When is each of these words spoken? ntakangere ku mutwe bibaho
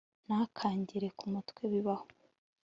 ntakangere 0.25 1.07
ku 1.17 1.25
mutwe 1.33 1.61
bibaho 1.71 2.05